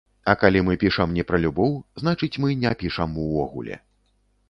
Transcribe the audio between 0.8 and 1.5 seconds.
пішам не пра